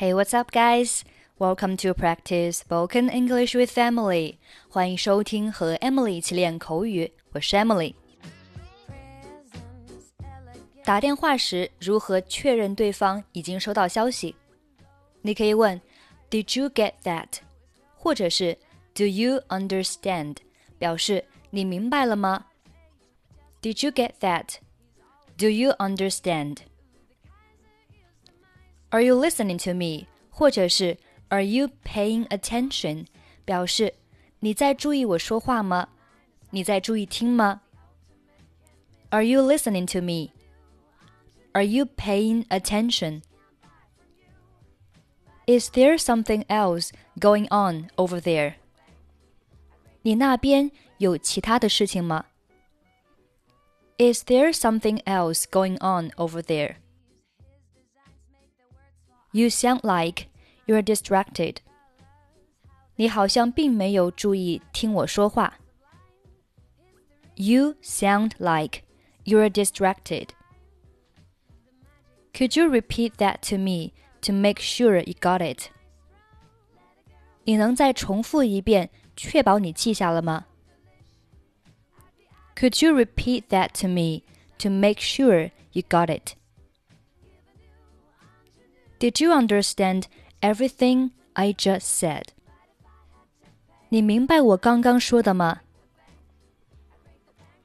[0.00, 1.02] Hey, what's up, guys?
[1.38, 4.36] Welcome to practice spoken English with Emily.
[4.68, 7.94] 欢迎收听和 Emily 一起练口语，我是 Emily。
[10.84, 14.34] 打电话时如何确认对方已经收到消息？
[15.22, 15.80] 你可以问
[16.30, 17.38] "Did you get that?"
[17.96, 18.56] 或者是
[18.94, 20.36] "Do you understand?"
[20.78, 22.46] 表示你明白了吗？
[23.60, 24.56] Did you get that?
[25.36, 26.58] Do you understand?
[28.90, 30.06] Are you listening to me?
[30.30, 30.98] 或者是
[31.28, 33.06] Are you paying attention?
[33.44, 33.94] 表示
[34.40, 35.88] 你在注意我说话吗？
[36.50, 37.62] 你在注意听吗？
[39.10, 40.32] Are you listening to me?
[41.52, 43.22] Are you paying attention?
[45.46, 48.54] Is there something else going on over there?
[50.02, 52.26] 你那边有其他的事情吗？
[53.98, 56.76] Is there something else going on over there?
[59.32, 60.28] You sound like
[60.66, 61.56] you're distracted.
[62.96, 65.58] 你好像并没有注意听我说话。
[67.34, 68.84] You sound like
[69.24, 70.28] you're distracted.
[72.32, 75.70] Could you repeat that to me to make sure you got it?
[77.44, 80.46] 你能再重复一遍，确保你记下了吗？
[82.56, 84.22] Could you repeat that to me
[84.58, 86.32] to make sure you got it?
[89.00, 90.04] Did you understand
[90.40, 92.28] everything I just said?
[93.88, 95.60] 你明白我刚刚说的吗？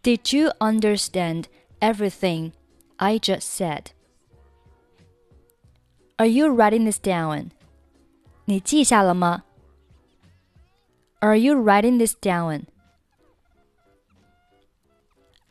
[0.04, 1.46] Did you understand
[1.80, 2.52] everything
[2.98, 3.92] I just said?
[6.18, 7.52] Are you writing this down?
[8.46, 9.44] 你记下了吗？
[11.20, 12.66] Are you writing this down?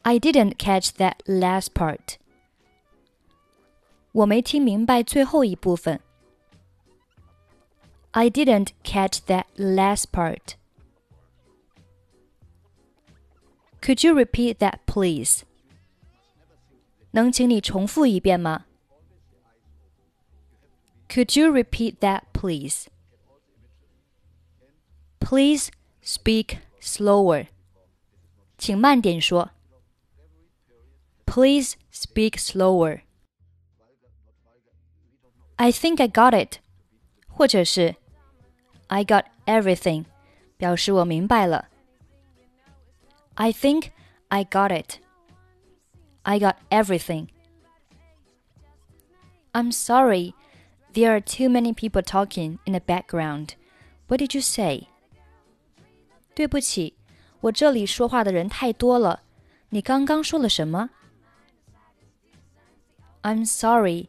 [0.02, 2.18] I didn't catch that last part.
[4.14, 6.00] 我没听明白最后一部分。
[8.12, 10.54] I didn't catch that last part.
[13.80, 15.42] Could you repeat that, please?
[17.12, 18.66] 能请你重复一遍吗？
[21.08, 22.86] Could you repeat that, please?
[25.18, 25.70] Please
[26.04, 27.46] speak slower.
[28.58, 29.50] 请慢点说。
[31.26, 33.02] Please speak slower.
[35.56, 36.58] I think I got it.
[37.28, 37.96] 或者是
[38.88, 40.04] I got everything.
[40.56, 41.68] 表示我明白了。
[43.34, 43.90] I think
[44.28, 44.98] I got it.
[46.22, 47.28] I got everything.
[49.52, 50.34] I'm sorry.
[50.92, 53.54] There are too many people talking in the background.
[54.08, 54.88] What did you say?
[56.34, 56.94] 对不起，
[57.40, 59.22] 我这里说话的人太多了。
[59.70, 60.90] 你刚刚说了什么？
[63.22, 64.08] I'm sorry.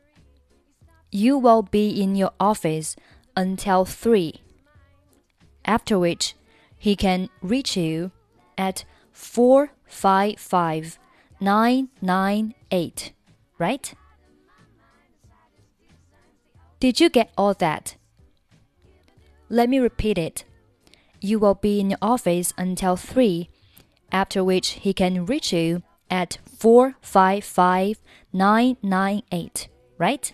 [1.11, 2.95] You will be in your office
[3.35, 4.41] until three.
[5.65, 6.35] After which,
[6.77, 8.11] he can reach you
[8.57, 10.97] at four five five
[11.41, 13.13] 998,
[13.57, 13.93] right?
[16.79, 17.95] Did you get all that?
[19.49, 20.45] Let me repeat it.
[21.19, 23.49] You will be in your office until 3,
[24.11, 27.99] after which he can reach you at 455
[28.33, 29.67] 998,
[29.97, 30.33] right?